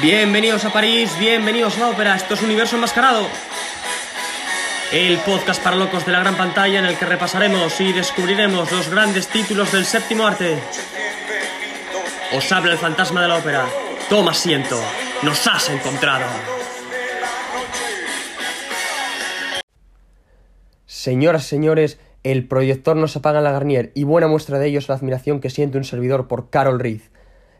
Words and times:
Bienvenidos 0.00 0.64
a 0.64 0.72
París, 0.72 1.10
bienvenidos 1.18 1.76
a 1.76 1.80
la 1.80 1.88
ópera, 1.88 2.14
esto 2.14 2.34
es 2.34 2.42
Universo 2.42 2.76
Enmascarado. 2.76 3.26
El 4.92 5.18
podcast 5.18 5.60
para 5.60 5.74
locos 5.74 6.06
de 6.06 6.12
la 6.12 6.20
gran 6.20 6.36
pantalla 6.36 6.78
en 6.78 6.84
el 6.84 6.96
que 6.96 7.04
repasaremos 7.04 7.80
y 7.80 7.92
descubriremos 7.92 8.70
los 8.70 8.88
grandes 8.90 9.26
títulos 9.26 9.72
del 9.72 9.84
séptimo 9.84 10.24
arte. 10.24 10.56
Os 12.32 12.52
habla 12.52 12.72
el 12.72 12.78
fantasma 12.78 13.22
de 13.22 13.28
la 13.28 13.38
ópera. 13.38 13.66
Toma 14.08 14.30
asiento, 14.30 14.80
nos 15.24 15.44
has 15.48 15.68
encontrado. 15.68 16.26
Señoras 20.86 21.42
señores, 21.42 21.98
el 22.22 22.46
proyector 22.46 22.94
no 22.94 23.08
se 23.08 23.18
apaga 23.18 23.38
en 23.38 23.44
la 23.44 23.52
Garnier 23.52 23.90
y 23.96 24.04
buena 24.04 24.28
muestra 24.28 24.60
de 24.60 24.68
ello 24.68 24.78
es 24.78 24.88
la 24.88 24.94
admiración 24.94 25.40
que 25.40 25.50
siente 25.50 25.76
un 25.76 25.84
servidor 25.84 26.28
por 26.28 26.50
Carol 26.50 26.78
Reed. 26.78 27.00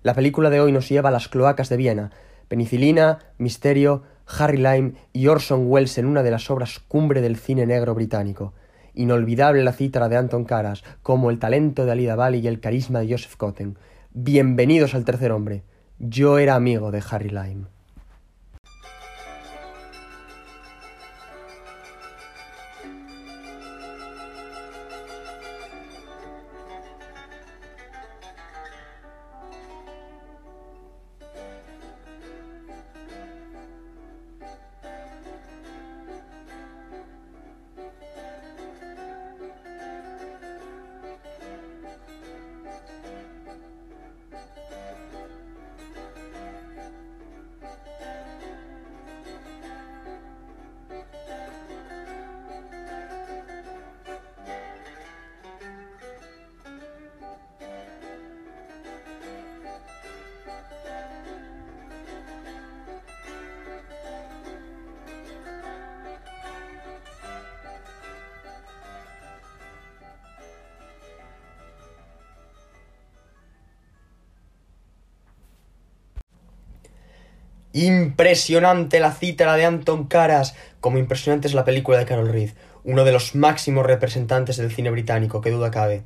La 0.03 0.15
película 0.15 0.51
de 0.51 0.61
hoy 0.61 0.71
nos 0.71 0.89
lleva 0.89 1.09
a 1.09 1.13
las 1.13 1.27
cloacas 1.27 1.69
de 1.69 1.77
Viena, 1.77 2.13
penicilina, 2.49 3.19
misterio, 3.39 4.03
Harry 4.27 4.59
Lime 4.59 4.93
y 5.13 5.29
Orson 5.29 5.71
Welles 5.71 5.97
en 5.99 6.07
una 6.07 6.23
de 6.23 6.31
las 6.31 6.51
obras 6.51 6.81
cumbre 6.89 7.21
del 7.21 7.37
cine 7.37 7.67
negro 7.67 7.95
británico. 7.95 8.53
Inolvidable 8.95 9.63
la 9.63 9.73
cítara 9.73 10.09
de 10.09 10.17
Anton 10.17 10.45
Karas, 10.45 10.83
como 11.03 11.31
el 11.31 11.39
talento 11.39 11.87
de 11.87 11.93
Alida 11.93 12.17
Bali 12.17 12.39
y 12.39 12.49
el 12.49 12.61
carisma 12.61 13.01
de 13.01 13.13
Joseph 13.13 13.37
Cotten. 13.37 13.79
Bienvenidos 14.13 14.95
al 14.95 15.05
tercer 15.05 15.33
hombre. 15.33 15.63
Yo 15.99 16.39
era 16.39 16.55
amigo 16.55 16.91
de 16.91 17.03
Harry 17.11 17.31
Lime. 17.31 17.78
Impresionante 77.81 78.99
la 78.99 79.13
cítara 79.13 79.55
de 79.55 79.65
Anton 79.65 80.09
Karas, 80.09 80.57
como 80.81 80.99
impresionante 80.99 81.47
es 81.47 81.55
la 81.55 81.65
película 81.65 81.97
de 81.97 82.07
Carol 82.07 82.29
Reed, 82.29 82.51
uno 82.83 83.05
de 83.05 83.13
los 83.13 83.37
máximos 83.37 83.87
representantes 83.87 84.57
del 84.57 84.73
cine 84.73 84.91
británico, 84.91 85.41
que 85.41 85.53
duda 85.53 85.71
cabe. 85.71 86.03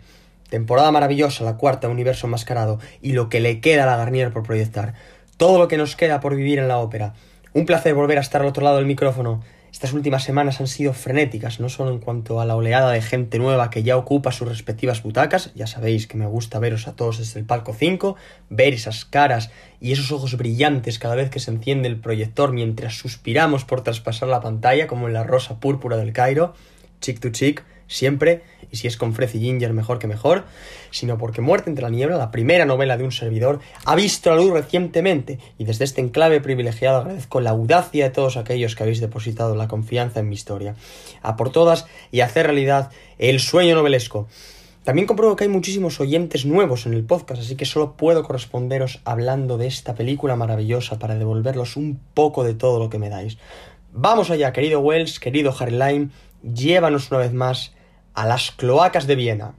Temporada 0.50 0.92
maravillosa, 0.92 1.44
la 1.44 1.56
cuarta 1.56 1.88
universo 1.88 2.26
enmascarado, 2.26 2.78
y 3.00 3.12
lo 3.12 3.30
que 3.30 3.40
le 3.40 3.62
queda 3.62 3.84
a 3.84 3.86
la 3.86 3.96
Garnier 3.96 4.34
por 4.34 4.42
proyectar. 4.42 4.92
Todo 5.38 5.58
lo 5.58 5.66
que 5.66 5.78
nos 5.78 5.96
queda 5.96 6.20
por 6.20 6.36
vivir 6.36 6.58
en 6.58 6.68
la 6.68 6.76
ópera. 6.76 7.14
Un 7.54 7.64
placer 7.64 7.94
volver 7.94 8.18
a 8.18 8.20
estar 8.20 8.42
al 8.42 8.48
otro 8.48 8.62
lado 8.62 8.76
del 8.76 8.84
micrófono. 8.84 9.42
Estas 9.82 9.94
últimas 9.94 10.22
semanas 10.22 10.60
han 10.60 10.68
sido 10.68 10.92
frenéticas, 10.92 11.58
no 11.58 11.68
solo 11.68 11.90
en 11.90 11.98
cuanto 11.98 12.40
a 12.40 12.46
la 12.46 12.54
oleada 12.54 12.92
de 12.92 13.02
gente 13.02 13.40
nueva 13.40 13.68
que 13.68 13.82
ya 13.82 13.96
ocupa 13.96 14.30
sus 14.30 14.46
respectivas 14.46 15.02
butacas, 15.02 15.52
ya 15.56 15.66
sabéis 15.66 16.06
que 16.06 16.16
me 16.16 16.26
gusta 16.26 16.60
veros 16.60 16.86
a 16.86 16.94
todos 16.94 17.18
desde 17.18 17.40
el 17.40 17.46
palco 17.46 17.74
5, 17.74 18.14
ver 18.48 18.74
esas 18.74 19.04
caras 19.04 19.50
y 19.80 19.90
esos 19.90 20.12
ojos 20.12 20.36
brillantes 20.36 21.00
cada 21.00 21.16
vez 21.16 21.30
que 21.30 21.40
se 21.40 21.50
enciende 21.50 21.88
el 21.88 21.98
proyector 21.98 22.52
mientras 22.52 22.96
suspiramos 22.96 23.64
por 23.64 23.80
traspasar 23.80 24.28
la 24.28 24.40
pantalla 24.40 24.86
como 24.86 25.08
en 25.08 25.14
la 25.14 25.24
rosa 25.24 25.58
púrpura 25.58 25.96
del 25.96 26.12
Cairo, 26.12 26.54
chick 27.00 27.18
to 27.18 27.30
chick, 27.30 27.64
siempre, 27.92 28.42
y 28.70 28.76
si 28.76 28.86
es 28.86 28.96
con 28.96 29.14
Fred 29.14 29.28
y 29.34 29.40
Ginger 29.40 29.72
mejor 29.72 29.98
que 29.98 30.06
mejor, 30.06 30.44
sino 30.90 31.18
porque 31.18 31.40
Muerte 31.40 31.70
entre 31.70 31.82
la 31.82 31.90
niebla, 31.90 32.16
la 32.16 32.30
primera 32.30 32.64
novela 32.64 32.96
de 32.96 33.04
un 33.04 33.12
servidor, 33.12 33.60
ha 33.84 33.94
visto 33.94 34.30
la 34.30 34.36
luz 34.36 34.52
recientemente, 34.52 35.38
y 35.58 35.64
desde 35.64 35.84
este 35.84 36.00
enclave 36.00 36.40
privilegiado 36.40 36.98
agradezco 36.98 37.40
la 37.40 37.50
audacia 37.50 38.04
de 38.04 38.10
todos 38.10 38.36
aquellos 38.36 38.74
que 38.74 38.82
habéis 38.82 39.00
depositado 39.00 39.54
la 39.54 39.68
confianza 39.68 40.20
en 40.20 40.28
mi 40.28 40.34
historia, 40.34 40.74
a 41.22 41.36
por 41.36 41.50
todas 41.50 41.86
y 42.10 42.20
hacer 42.20 42.46
realidad 42.46 42.90
el 43.18 43.40
sueño 43.40 43.74
novelesco. 43.74 44.28
También 44.84 45.06
compruebo 45.06 45.36
que 45.36 45.44
hay 45.44 45.50
muchísimos 45.50 46.00
oyentes 46.00 46.44
nuevos 46.44 46.86
en 46.86 46.94
el 46.94 47.04
podcast, 47.04 47.42
así 47.42 47.54
que 47.54 47.66
solo 47.66 47.96
puedo 47.96 48.24
corresponderos 48.24 49.00
hablando 49.04 49.56
de 49.56 49.68
esta 49.68 49.94
película 49.94 50.34
maravillosa 50.34 50.98
para 50.98 51.14
devolverlos 51.14 51.76
un 51.76 52.00
poco 52.14 52.42
de 52.42 52.54
todo 52.54 52.80
lo 52.80 52.90
que 52.90 52.98
me 52.98 53.08
dais. 53.08 53.38
Vamos 53.92 54.30
allá, 54.30 54.52
querido 54.52 54.80
Wells, 54.80 55.20
querido 55.20 55.54
Harry 55.56 55.70
Lime, 55.70 56.08
llévanos 56.42 57.12
una 57.12 57.20
vez 57.20 57.32
más 57.32 57.74
a 58.14 58.26
las 58.26 58.50
cloacas 58.50 59.06
de 59.06 59.16
Viena. 59.16 59.54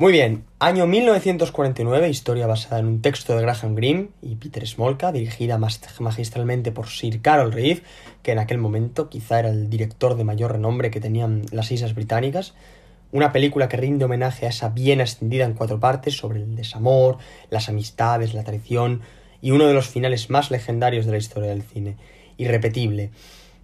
Muy 0.00 0.12
bien, 0.12 0.44
año 0.58 0.86
1949, 0.86 2.08
historia 2.08 2.46
basada 2.46 2.80
en 2.80 2.86
un 2.86 3.02
texto 3.02 3.36
de 3.36 3.42
Graham 3.42 3.74
Greene 3.74 4.08
y 4.22 4.36
Peter 4.36 4.66
Smolka, 4.66 5.12
dirigida 5.12 5.58
magistralmente 5.58 6.72
por 6.72 6.88
Sir 6.88 7.20
Carol 7.20 7.52
Reed, 7.52 7.80
que 8.22 8.32
en 8.32 8.38
aquel 8.38 8.56
momento 8.56 9.10
quizá 9.10 9.40
era 9.40 9.50
el 9.50 9.68
director 9.68 10.16
de 10.16 10.24
mayor 10.24 10.52
renombre 10.52 10.90
que 10.90 11.00
tenían 11.00 11.42
las 11.50 11.70
Islas 11.70 11.94
Británicas. 11.94 12.54
Una 13.12 13.30
película 13.30 13.68
que 13.68 13.76
rinde 13.76 14.06
homenaje 14.06 14.46
a 14.46 14.48
esa 14.48 14.70
Viena 14.70 15.02
extendida 15.02 15.44
en 15.44 15.52
cuatro 15.52 15.78
partes 15.78 16.16
sobre 16.16 16.38
el 16.38 16.56
desamor, 16.56 17.18
las 17.50 17.68
amistades, 17.68 18.32
la 18.32 18.44
traición 18.44 19.02
y 19.42 19.50
uno 19.50 19.66
de 19.66 19.74
los 19.74 19.88
finales 19.88 20.30
más 20.30 20.50
legendarios 20.50 21.04
de 21.04 21.12
la 21.12 21.18
historia 21.18 21.50
del 21.50 21.62
cine. 21.62 21.96
Irrepetible, 22.38 23.10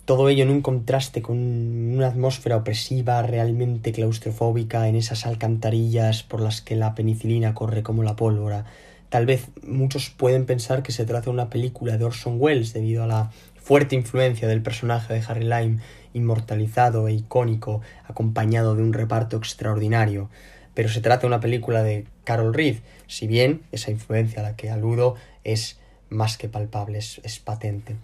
todo 0.06 0.28
ello 0.28 0.44
en 0.44 0.50
un 0.50 0.62
contraste 0.62 1.20
con 1.20 1.36
una 1.36 2.06
atmósfera 2.06 2.56
opresiva, 2.56 3.20
realmente 3.22 3.90
claustrofóbica, 3.90 4.86
en 4.86 4.94
esas 4.94 5.26
alcantarillas 5.26 6.22
por 6.22 6.40
las 6.40 6.62
que 6.62 6.76
la 6.76 6.94
penicilina 6.94 7.54
corre 7.54 7.82
como 7.82 8.04
la 8.04 8.14
pólvora. 8.14 8.66
Tal 9.08 9.26
vez 9.26 9.48
muchos 9.66 10.10
pueden 10.10 10.46
pensar 10.46 10.84
que 10.84 10.92
se 10.92 11.04
trata 11.04 11.24
de 11.24 11.30
una 11.30 11.50
película 11.50 11.98
de 11.98 12.04
Orson 12.04 12.36
Welles 12.38 12.72
debido 12.72 13.02
a 13.02 13.08
la 13.08 13.30
fuerte 13.56 13.96
influencia 13.96 14.46
del 14.46 14.62
personaje 14.62 15.12
de 15.12 15.24
Harry 15.26 15.42
Lime, 15.42 15.80
inmortalizado 16.14 17.08
e 17.08 17.12
icónico, 17.14 17.82
acompañado 18.04 18.76
de 18.76 18.84
un 18.84 18.92
reparto 18.92 19.36
extraordinario. 19.36 20.30
Pero 20.74 20.88
se 20.88 21.00
trata 21.00 21.22
de 21.22 21.26
una 21.26 21.40
película 21.40 21.82
de 21.82 22.06
Carol 22.22 22.54
Reed, 22.54 22.76
si 23.08 23.26
bien 23.26 23.62
esa 23.72 23.90
influencia 23.90 24.38
a 24.38 24.44
la 24.44 24.54
que 24.54 24.70
aludo 24.70 25.16
es 25.42 25.80
más 26.10 26.38
que 26.38 26.48
palpable, 26.48 26.98
es, 26.98 27.20
es 27.24 27.40
patente. 27.40 27.96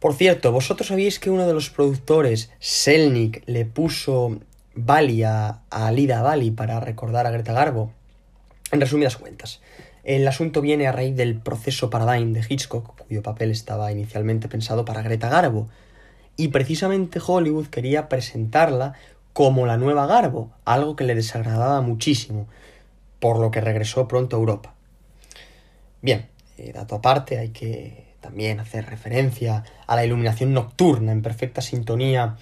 Por 0.00 0.14
cierto, 0.14 0.50
¿vosotros 0.50 0.88
sabíais 0.88 1.18
que 1.18 1.28
uno 1.28 1.46
de 1.46 1.52
los 1.52 1.68
productores, 1.68 2.50
Selnik, 2.58 3.42
le 3.44 3.66
puso 3.66 4.40
Bali 4.74 5.24
a, 5.24 5.60
Alida 5.68 6.22
Bali 6.22 6.50
para 6.50 6.80
recordar 6.80 7.26
a 7.26 7.30
Greta 7.30 7.52
Garbo? 7.52 7.92
En 8.72 8.80
resumidas 8.80 9.18
cuentas, 9.18 9.60
el 10.02 10.26
asunto 10.26 10.62
viene 10.62 10.86
a 10.86 10.92
raíz 10.92 11.14
del 11.16 11.38
proceso 11.38 11.90
Paradigm 11.90 12.32
de 12.32 12.42
Hitchcock, 12.48 12.98
cuyo 13.06 13.22
papel 13.22 13.50
estaba 13.50 13.92
inicialmente 13.92 14.48
pensado 14.48 14.86
para 14.86 15.02
Greta 15.02 15.28
Garbo, 15.28 15.68
y 16.34 16.48
precisamente 16.48 17.20
Hollywood 17.24 17.66
quería 17.66 18.08
presentarla 18.08 18.94
como 19.34 19.66
la 19.66 19.76
nueva 19.76 20.06
Garbo, 20.06 20.50
algo 20.64 20.96
que 20.96 21.04
le 21.04 21.14
desagradaba 21.14 21.82
muchísimo, 21.82 22.48
por 23.18 23.38
lo 23.38 23.50
que 23.50 23.60
regresó 23.60 24.08
pronto 24.08 24.36
a 24.36 24.38
Europa. 24.38 24.74
Bien, 26.00 26.26
eh, 26.56 26.72
dato 26.72 26.94
aparte, 26.94 27.36
hay 27.36 27.50
que 27.50 28.09
también 28.20 28.60
hacer 28.60 28.86
referencia 28.86 29.64
a 29.86 29.96
la 29.96 30.04
iluminación 30.04 30.52
nocturna 30.52 31.12
en 31.12 31.22
perfecta 31.22 31.60
sintonía 31.60 32.36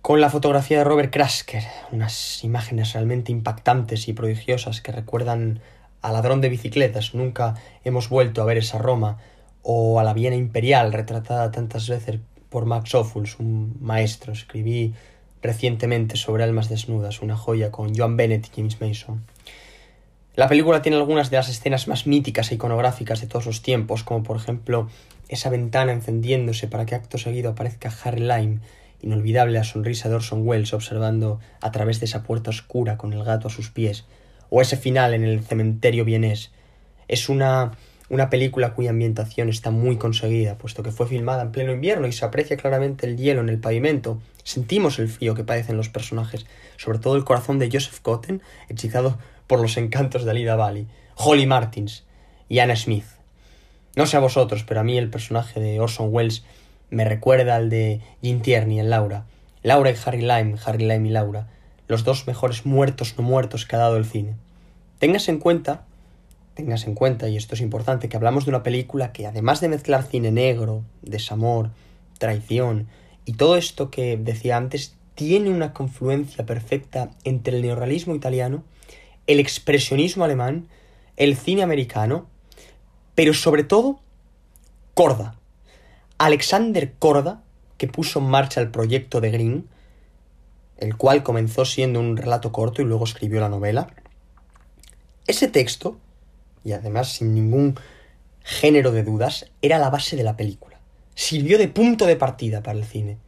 con 0.00 0.20
la 0.20 0.30
fotografía 0.30 0.78
de 0.78 0.84
Robert 0.84 1.12
Krasker, 1.12 1.62
unas 1.92 2.42
imágenes 2.42 2.92
realmente 2.92 3.30
impactantes 3.30 4.08
y 4.08 4.12
prodigiosas 4.12 4.80
que 4.80 4.90
recuerdan 4.90 5.60
a 6.00 6.10
Ladrón 6.10 6.40
de 6.40 6.48
bicicletas, 6.48 7.14
nunca 7.14 7.54
hemos 7.84 8.08
vuelto 8.08 8.42
a 8.42 8.44
ver 8.44 8.58
esa 8.58 8.78
Roma, 8.78 9.18
o 9.62 10.00
a 10.00 10.04
la 10.04 10.12
Viena 10.12 10.36
imperial 10.36 10.92
retratada 10.92 11.50
tantas 11.50 11.88
veces 11.88 12.18
por 12.48 12.66
Max 12.66 12.94
Ophuls, 12.94 13.38
un 13.38 13.76
maestro. 13.80 14.32
Escribí 14.32 14.94
recientemente 15.40 16.16
sobre 16.16 16.44
Almas 16.44 16.68
Desnudas, 16.68 17.22
una 17.22 17.36
joya 17.36 17.70
con 17.70 17.94
Joan 17.94 18.16
Bennett 18.16 18.46
y 18.46 18.56
James 18.56 18.80
Mason. 18.80 19.24
La 20.34 20.48
película 20.48 20.80
tiene 20.80 20.96
algunas 20.96 21.30
de 21.30 21.36
las 21.36 21.50
escenas 21.50 21.88
más 21.88 22.06
míticas 22.06 22.50
e 22.50 22.54
iconográficas 22.54 23.20
de 23.20 23.26
todos 23.26 23.44
los 23.44 23.60
tiempos, 23.60 24.02
como 24.02 24.22
por 24.22 24.38
ejemplo 24.38 24.88
esa 25.28 25.50
ventana 25.50 25.92
encendiéndose 25.92 26.68
para 26.68 26.86
que 26.86 26.94
acto 26.94 27.18
seguido 27.18 27.50
aparezca 27.50 27.92
Harry 28.02 28.20
Lime, 28.20 28.60
inolvidable 29.02 29.52
la 29.52 29.64
sonrisa 29.64 30.08
de 30.08 30.14
Orson 30.14 30.46
Welles 30.46 30.72
observando 30.72 31.38
a 31.60 31.70
través 31.70 32.00
de 32.00 32.06
esa 32.06 32.22
puerta 32.22 32.48
oscura 32.48 32.96
con 32.96 33.12
el 33.12 33.24
gato 33.24 33.48
a 33.48 33.50
sus 33.50 33.70
pies, 33.70 34.06
o 34.48 34.62
ese 34.62 34.78
final 34.78 35.12
en 35.12 35.24
el 35.24 35.44
cementerio 35.44 36.06
vienés. 36.06 36.50
Es 37.08 37.28
una, 37.28 37.72
una 38.08 38.30
película 38.30 38.72
cuya 38.72 38.88
ambientación 38.88 39.50
está 39.50 39.70
muy 39.70 39.96
conseguida, 39.96 40.56
puesto 40.56 40.82
que 40.82 40.92
fue 40.92 41.06
filmada 41.06 41.42
en 41.42 41.52
pleno 41.52 41.72
invierno 41.72 42.06
y 42.06 42.12
se 42.12 42.24
aprecia 42.24 42.56
claramente 42.56 43.06
el 43.06 43.18
hielo 43.18 43.42
en 43.42 43.50
el 43.50 43.58
pavimento. 43.58 44.18
Sentimos 44.44 44.98
el 44.98 45.08
frío 45.08 45.34
que 45.34 45.44
padecen 45.44 45.76
los 45.76 45.90
personajes, 45.90 46.46
sobre 46.78 47.00
todo 47.00 47.16
el 47.16 47.24
corazón 47.24 47.58
de 47.58 47.68
Joseph 47.70 48.00
Cotten, 48.00 48.40
hechizado 48.70 49.18
por 49.46 49.60
los 49.60 49.76
encantos 49.76 50.24
de 50.24 50.30
Alida 50.30 50.56
Bali, 50.56 50.86
Holly 51.16 51.46
Martins 51.46 52.04
y 52.48 52.58
Anna 52.58 52.76
Smith. 52.76 53.04
No 53.96 54.06
sé 54.06 54.16
a 54.16 54.20
vosotros, 54.20 54.64
pero 54.66 54.80
a 54.80 54.84
mí 54.84 54.96
el 54.96 55.10
personaje 55.10 55.60
de 55.60 55.80
Orson 55.80 56.08
Welles 56.10 56.44
me 56.90 57.04
recuerda 57.04 57.56
al 57.56 57.70
de 57.70 58.00
Jim 58.22 58.40
Tierney 58.40 58.78
en 58.80 58.90
Laura. 58.90 59.24
Laura 59.62 59.90
y 59.90 59.96
Harry 60.04 60.22
Lime, 60.22 60.56
Harry 60.64 60.86
Lime 60.86 61.08
y 61.08 61.12
Laura, 61.12 61.48
los 61.88 62.04
dos 62.04 62.26
mejores 62.26 62.66
muertos 62.66 63.14
no 63.16 63.22
muertos 63.22 63.66
que 63.66 63.76
ha 63.76 63.80
dado 63.80 63.96
el 63.96 64.04
cine. 64.04 64.34
Tengas 64.98 65.28
en 65.28 65.38
cuenta, 65.38 65.84
tengas 66.54 66.86
en 66.86 66.94
cuenta, 66.94 67.28
y 67.28 67.36
esto 67.36 67.54
es 67.54 67.60
importante, 67.60 68.08
que 68.08 68.16
hablamos 68.16 68.44
de 68.44 68.50
una 68.50 68.62
película 68.62 69.12
que 69.12 69.26
además 69.26 69.60
de 69.60 69.68
mezclar 69.68 70.02
cine 70.02 70.32
negro, 70.32 70.82
desamor, 71.02 71.70
traición 72.18 72.88
y 73.24 73.34
todo 73.34 73.56
esto 73.56 73.90
que 73.90 74.16
decía 74.16 74.56
antes, 74.56 74.96
tiene 75.14 75.50
una 75.50 75.72
confluencia 75.72 76.46
perfecta 76.46 77.10
entre 77.24 77.56
el 77.56 77.62
neorrealismo 77.62 78.14
italiano, 78.14 78.64
el 79.26 79.40
expresionismo 79.40 80.24
alemán, 80.24 80.68
el 81.16 81.36
cine 81.36 81.62
americano, 81.62 82.26
pero 83.14 83.34
sobre 83.34 83.64
todo 83.64 84.00
Corda. 84.94 85.36
Alexander 86.18 86.92
Corda, 86.98 87.42
que 87.78 87.88
puso 87.88 88.18
en 88.18 88.26
marcha 88.26 88.60
el 88.60 88.70
proyecto 88.70 89.20
de 89.20 89.30
Green, 89.30 89.68
el 90.78 90.96
cual 90.96 91.22
comenzó 91.22 91.64
siendo 91.64 92.00
un 92.00 92.16
relato 92.16 92.52
corto 92.52 92.82
y 92.82 92.84
luego 92.84 93.04
escribió 93.04 93.40
la 93.40 93.48
novela. 93.48 93.88
Ese 95.26 95.48
texto, 95.48 95.98
y 96.64 96.72
además 96.72 97.12
sin 97.12 97.34
ningún 97.34 97.78
género 98.42 98.92
de 98.92 99.04
dudas, 99.04 99.50
era 99.62 99.78
la 99.78 99.90
base 99.90 100.16
de 100.16 100.24
la 100.24 100.36
película. 100.36 100.80
Sirvió 101.14 101.58
de 101.58 101.68
punto 101.68 102.06
de 102.06 102.16
partida 102.16 102.62
para 102.62 102.78
el 102.78 102.84
cine. 102.84 103.18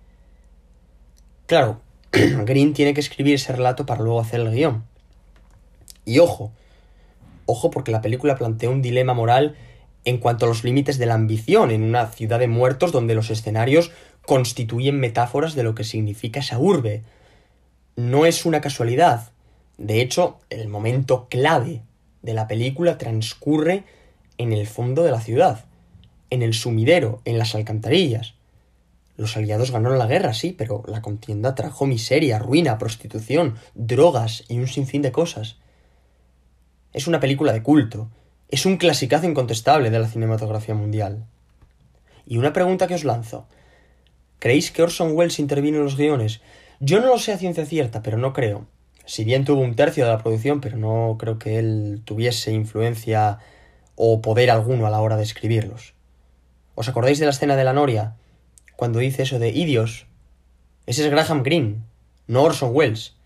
Claro, 1.47 1.81
Green 2.13 2.75
tiene 2.75 2.95
que 2.95 3.01
escribir 3.01 3.35
ese 3.35 3.53
relato 3.53 3.87
para 3.87 4.03
luego 4.03 4.21
hacer 4.21 4.41
el 4.41 4.51
guion. 4.51 4.85
Y 6.05 6.19
ojo, 6.19 6.53
ojo 7.47 7.71
porque 7.71 7.93
la 7.93 8.01
película 8.01 8.37
plantea 8.37 8.71
un 8.71 8.83
dilema 8.83 9.15
moral 9.15 9.57
en 10.05 10.19
cuanto 10.19 10.45
a 10.45 10.49
los 10.49 10.65
límites 10.65 10.99
de 10.99 11.07
la 11.07 11.15
ambición 11.15 11.71
en 11.71 11.83
una 11.83 12.07
ciudad 12.09 12.39
de 12.39 12.49
muertos 12.49 12.93
donde 12.93 13.15
los 13.15 13.31
escenarios 13.31 13.91
constituyen 14.27 15.01
metáforas 15.01 15.55
de 15.55 15.63
lo 15.63 15.75
que 15.75 15.85
significa 15.85 16.41
esa 16.41 16.59
urbe. 16.59 17.03
No 17.97 18.27
es 18.27 18.45
una 18.45 18.61
casualidad. 18.61 19.31
De 19.79 20.01
hecho, 20.01 20.39
el 20.51 20.69
momento 20.69 21.27
clave 21.29 21.83
de 22.23 22.35
la 22.35 22.47
película 22.47 22.99
transcurre 22.99 23.85
en 24.39 24.53
el 24.53 24.67
fondo 24.67 25.03
de 25.03 25.11
la 25.11 25.21
ciudad, 25.21 25.65
en 26.31 26.43
el 26.43 26.55
sumidero, 26.55 27.21
en 27.25 27.39
las 27.39 27.55
alcantarillas. 27.55 28.35
Los 29.17 29.37
aliados 29.37 29.71
ganaron 29.71 29.99
la 29.99 30.07
guerra, 30.07 30.35
sí, 30.35 30.53
pero 30.57 30.83
la 30.87 31.01
contienda 31.01 31.55
trajo 31.55 31.87
miseria, 31.87 32.39
ruina, 32.39 32.79
prostitución, 32.79 33.55
drogas 33.75 34.45
y 34.49 34.59
un 34.59 34.67
sinfín 34.67 35.03
de 35.03 35.13
cosas. 35.13 35.57
Es 36.95 37.09
una 37.09 37.19
película 37.19 37.53
de 37.53 37.65
culto, 37.65 38.09
es 38.49 38.67
un 38.67 38.77
clasicazo 38.77 39.27
incontestable 39.27 39.91
de 39.91 39.99
la 39.99 40.07
cinematografía 40.07 40.77
mundial. 40.77 41.27
Y 42.25 42.37
una 42.37 42.53
pregunta 42.53 42.87
que 42.87 42.95
os 42.95 43.03
lanzo. 43.03 43.49
¿Creéis 44.39 44.71
que 44.71 44.85
Orson 44.85 45.11
Welles 45.11 45.41
intervino 45.41 45.79
en 45.79 45.85
los 45.85 45.97
guiones? 45.97 46.41
Yo 46.79 47.01
no 47.01 47.09
lo 47.09 47.19
sé 47.19 47.33
a 47.33 47.37
ciencia 47.37 47.67
cierta, 47.67 48.01
pero 48.01 48.17
no 48.17 48.33
creo. 48.33 48.69
Si 49.07 49.25
bien 49.25 49.45
tuvo 49.45 49.61
un 49.61 49.75
tercio 49.75 50.05
de 50.05 50.13
la 50.13 50.23
producción, 50.23 50.61
pero 50.61 50.77
no 50.77 51.17
creo 51.19 51.37
que 51.37 51.59
él 51.59 52.03
tuviese 52.05 52.53
influencia 52.53 53.41
o 53.97 54.23
poder 54.23 54.53
alguno 54.53 54.87
a 54.87 54.91
la 54.91 55.01
hora 55.01 55.17
de 55.17 55.25
escribirlos. 55.25 55.95
¿Os 56.77 56.89
acordáis 56.89 57.19
de 57.19 57.25
la 57.25 57.33
escena 57.33 57.57
de 57.57 57.65
la 57.65 57.73
Noria? 57.73 58.15
Cuando 58.77 59.01
dice 59.01 59.25
eso 59.25 59.41
de 59.41 59.49
idios. 59.49 60.07
Ese 60.87 61.05
es 61.05 61.11
Graham 61.11 61.43
Greene, 61.43 61.79
no 62.29 62.45
Orson 62.45 62.71
Welles. 62.73 63.17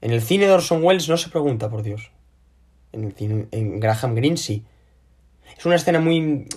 En 0.00 0.12
el 0.12 0.22
cine 0.22 0.46
de 0.46 0.52
Orson 0.52 0.84
Welles 0.84 1.08
no 1.08 1.16
se 1.16 1.30
pregunta, 1.30 1.68
por 1.68 1.82
Dios 1.82 2.12
en, 2.92 3.04
el 3.04 3.12
cine, 3.12 3.46
en 3.50 3.80
Graham 3.80 4.14
Greene. 4.14 4.36
Es 4.36 5.64
una 5.64 5.76
escena 5.76 6.00
muy, 6.00 6.48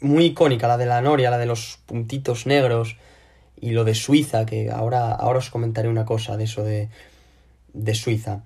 muy 0.00 0.26
icónica, 0.26 0.68
la 0.68 0.76
de 0.76 0.86
la 0.86 1.00
noria, 1.00 1.30
la 1.30 1.38
de 1.38 1.46
los 1.46 1.80
puntitos 1.86 2.46
negros 2.46 2.96
y 3.60 3.70
lo 3.70 3.84
de 3.84 3.94
Suiza, 3.94 4.46
que 4.46 4.70
ahora, 4.70 5.12
ahora 5.12 5.38
os 5.38 5.50
comentaré 5.50 5.88
una 5.88 6.04
cosa 6.04 6.36
de 6.36 6.44
eso 6.44 6.62
de, 6.62 6.88
de 7.72 7.94
Suiza. 7.94 8.42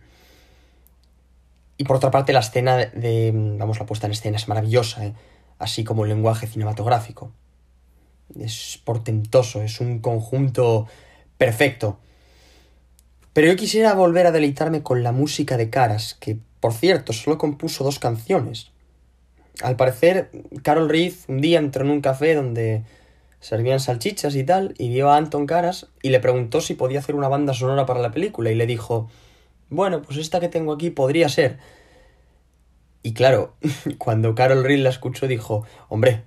Y 1.76 1.84
por 1.84 1.96
otra 1.96 2.10
parte, 2.10 2.32
la 2.32 2.40
escena 2.40 2.76
de, 2.76 3.32
Vamos, 3.34 3.78
la 3.78 3.86
puesta 3.86 4.06
en 4.06 4.12
escena 4.12 4.36
es 4.36 4.48
maravillosa, 4.48 5.04
¿eh? 5.06 5.14
así 5.58 5.84
como 5.84 6.04
el 6.04 6.10
lenguaje 6.10 6.46
cinematográfico. 6.46 7.32
Es 8.38 8.80
portentoso, 8.84 9.62
es 9.62 9.80
un 9.80 9.98
conjunto 9.98 10.86
perfecto. 11.38 11.98
Pero 13.32 13.48
yo 13.48 13.56
quisiera 13.56 13.94
volver 13.94 14.26
a 14.26 14.32
deleitarme 14.32 14.82
con 14.82 15.02
la 15.02 15.12
música 15.12 15.56
de 15.56 15.70
Caras, 15.70 16.16
que 16.20 16.38
por 16.62 16.74
cierto, 16.74 17.12
solo 17.12 17.38
compuso 17.38 17.82
dos 17.82 17.98
canciones. 17.98 18.70
Al 19.64 19.74
parecer, 19.74 20.30
Carol 20.62 20.88
Reed 20.88 21.12
un 21.26 21.40
día 21.40 21.58
entró 21.58 21.84
en 21.84 21.90
un 21.90 22.00
café 22.00 22.36
donde 22.36 22.84
servían 23.40 23.80
salchichas 23.80 24.36
y 24.36 24.44
tal, 24.44 24.72
y 24.78 24.88
vio 24.88 25.10
a 25.10 25.16
Anton 25.16 25.46
Caras 25.46 25.88
y 26.02 26.10
le 26.10 26.20
preguntó 26.20 26.60
si 26.60 26.74
podía 26.74 27.00
hacer 27.00 27.16
una 27.16 27.26
banda 27.26 27.52
sonora 27.52 27.84
para 27.84 27.98
la 27.98 28.12
película, 28.12 28.52
y 28.52 28.54
le 28.54 28.66
dijo, 28.66 29.10
bueno, 29.70 30.02
pues 30.02 30.18
esta 30.18 30.38
que 30.38 30.48
tengo 30.48 30.72
aquí 30.72 30.90
podría 30.90 31.28
ser. 31.28 31.58
Y 33.02 33.12
claro, 33.12 33.56
cuando 33.98 34.36
Carol 34.36 34.62
Reed 34.62 34.84
la 34.84 34.90
escuchó 34.90 35.26
dijo, 35.26 35.66
hombre, 35.88 36.22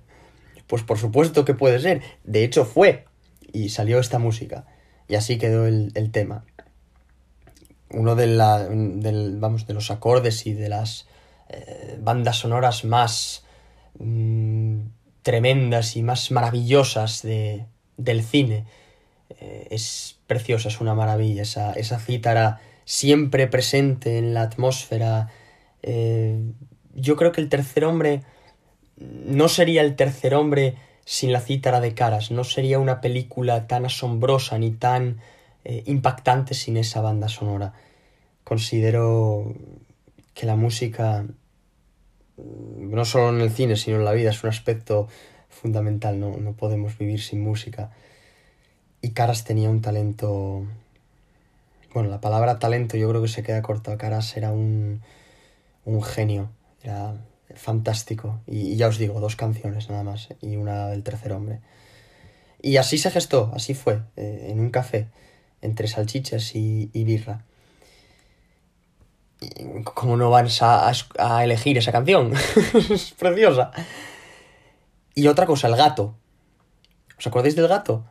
pues 0.66 0.82
por 0.82 0.98
supuesto 0.98 1.46
que 1.46 1.54
puede 1.54 1.80
ser. 1.80 2.02
De 2.24 2.44
hecho 2.44 2.66
fue. 2.66 3.06
Y 3.54 3.70
salió 3.70 3.98
esta 4.00 4.18
música. 4.18 4.66
Y 5.08 5.14
así 5.14 5.38
quedó 5.38 5.66
el, 5.66 5.92
el 5.94 6.10
tema 6.10 6.44
uno 7.90 8.14
de, 8.14 8.26
la, 8.26 8.68
vamos, 8.68 9.66
de 9.66 9.74
los 9.74 9.90
acordes 9.90 10.46
y 10.46 10.52
de 10.52 10.68
las 10.68 11.06
eh, 11.48 11.98
bandas 12.00 12.38
sonoras 12.38 12.84
más 12.84 13.44
mm, 13.98 14.80
tremendas 15.22 15.96
y 15.96 16.02
más 16.02 16.30
maravillosas 16.30 17.22
de, 17.22 17.66
del 17.96 18.22
cine. 18.22 18.64
Eh, 19.40 19.68
es 19.70 20.18
preciosa, 20.26 20.68
es 20.68 20.80
una 20.80 20.94
maravilla 20.94 21.42
esa, 21.42 21.72
esa 21.72 21.98
cítara 21.98 22.60
siempre 22.84 23.46
presente 23.46 24.18
en 24.18 24.34
la 24.34 24.42
atmósfera. 24.42 25.28
Eh, 25.82 26.40
yo 26.94 27.16
creo 27.16 27.32
que 27.32 27.40
el 27.40 27.48
tercer 27.48 27.84
hombre 27.84 28.22
no 28.96 29.48
sería 29.48 29.82
el 29.82 29.96
tercer 29.96 30.34
hombre 30.34 30.76
sin 31.04 31.32
la 31.32 31.40
cítara 31.40 31.80
de 31.80 31.94
caras, 31.94 32.30
no 32.30 32.42
sería 32.42 32.78
una 32.78 33.00
película 33.00 33.66
tan 33.68 33.84
asombrosa 33.84 34.58
ni 34.58 34.72
tan 34.72 35.20
eh, 35.68 35.82
impactante 35.86 36.54
sin 36.54 36.76
esa 36.76 37.00
banda 37.00 37.28
sonora. 37.28 37.72
Considero 38.44 39.52
que 40.32 40.46
la 40.46 40.54
música, 40.54 41.26
mm, 42.36 42.94
no 42.94 43.04
solo 43.04 43.30
en 43.30 43.40
el 43.40 43.50
cine, 43.50 43.74
sino 43.74 43.96
en 43.96 44.04
la 44.04 44.12
vida, 44.12 44.30
es 44.30 44.44
un 44.44 44.50
aspecto 44.50 45.08
fundamental, 45.48 46.20
no, 46.20 46.36
no 46.36 46.52
podemos 46.52 46.96
vivir 46.96 47.20
sin 47.20 47.40
música. 47.40 47.90
Y 49.02 49.10
Caras 49.10 49.42
tenía 49.42 49.68
un 49.68 49.80
talento... 49.80 50.64
Bueno, 51.92 52.10
la 52.10 52.20
palabra 52.20 52.60
talento 52.60 52.96
yo 52.96 53.08
creo 53.08 53.22
que 53.22 53.28
se 53.28 53.42
queda 53.42 53.60
corta. 53.60 53.98
Caras 53.98 54.36
era 54.36 54.52
un, 54.52 55.02
un 55.84 56.00
genio, 56.02 56.50
era 56.84 57.16
fantástico. 57.56 58.38
Y, 58.46 58.76
ya 58.76 58.86
os 58.86 58.98
digo, 58.98 59.18
dos 59.18 59.34
canciones 59.34 59.90
nada 59.90 60.04
más 60.04 60.28
y 60.40 60.56
una 60.56 60.88
del 60.90 61.02
tercer 61.02 61.32
hombre. 61.32 61.58
Y 62.62 62.76
así 62.76 62.98
se 62.98 63.10
gestó, 63.10 63.50
así 63.52 63.74
fue, 63.74 64.02
eh, 64.16 64.48
en 64.50 64.60
un 64.60 64.70
café 64.70 65.08
entre 65.62 65.88
salchichas 65.88 66.54
y, 66.54 66.90
birra. 66.92 67.44
¿Cómo 69.84 70.16
no 70.16 70.30
vas 70.30 70.62
a, 70.62 70.90
a, 71.18 71.44
elegir 71.44 71.78
esa 71.78 71.92
canción? 71.92 72.32
es 72.90 73.12
preciosa. 73.12 73.70
Y 75.14 75.28
otra 75.28 75.46
cosa, 75.46 75.68
el 75.68 75.76
gato. 75.76 76.14
¿Os 77.18 77.26
acordáis 77.26 77.56
del 77.56 77.68
gato? 77.68 78.04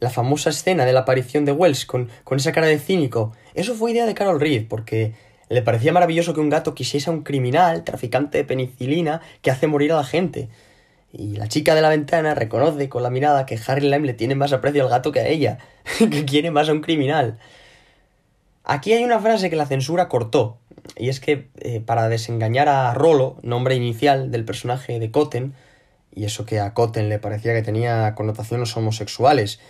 La 0.00 0.10
famosa 0.10 0.50
escena 0.50 0.84
de 0.84 0.92
la 0.92 1.00
aparición 1.00 1.44
de 1.44 1.52
Wells 1.52 1.86
con, 1.86 2.10
con 2.24 2.38
esa 2.38 2.52
cara 2.52 2.66
de 2.66 2.78
cínico. 2.78 3.32
Eso 3.54 3.74
fue 3.74 3.92
idea 3.92 4.06
de 4.06 4.14
Carol 4.14 4.40
Reed, 4.40 4.66
porque 4.68 5.14
le 5.48 5.62
parecía 5.62 5.92
maravilloso 5.92 6.34
que 6.34 6.40
un 6.40 6.50
gato 6.50 6.74
quisiese 6.74 7.10
a 7.10 7.12
un 7.12 7.22
criminal, 7.22 7.84
traficante 7.84 8.38
de 8.38 8.44
penicilina, 8.44 9.20
que 9.42 9.50
hace 9.50 9.68
morir 9.68 9.92
a 9.92 9.96
la 9.96 10.04
gente. 10.04 10.48
Y 11.18 11.36
la 11.36 11.48
chica 11.48 11.74
de 11.74 11.80
la 11.80 11.88
ventana 11.88 12.34
reconoce 12.34 12.90
con 12.90 13.02
la 13.02 13.08
mirada 13.08 13.46
que 13.46 13.58
Harry 13.66 13.88
Lime 13.88 14.06
le 14.06 14.12
tiene 14.12 14.34
más 14.34 14.52
aprecio 14.52 14.82
al 14.82 14.90
gato 14.90 15.12
que 15.12 15.20
a 15.20 15.28
ella, 15.28 15.58
que 15.98 16.26
quiere 16.26 16.50
más 16.50 16.68
a 16.68 16.72
un 16.72 16.82
criminal. 16.82 17.38
Aquí 18.64 18.92
hay 18.92 19.02
una 19.02 19.18
frase 19.18 19.48
que 19.48 19.56
la 19.56 19.64
censura 19.64 20.08
cortó, 20.08 20.58
y 20.96 21.08
es 21.08 21.20
que 21.20 21.48
eh, 21.60 21.80
para 21.80 22.08
desengañar 22.08 22.68
a 22.68 22.92
Rolo, 22.92 23.38
nombre 23.42 23.76
inicial 23.76 24.30
del 24.30 24.44
personaje 24.44 24.98
de 24.98 25.10
Cotten, 25.10 25.54
y 26.14 26.24
eso 26.24 26.44
que 26.44 26.60
a 26.60 26.74
Cotten 26.74 27.08
le 27.08 27.18
parecía 27.18 27.54
que 27.54 27.62
tenía 27.62 28.14
connotaciones 28.14 28.76
homosexuales, 28.76 29.60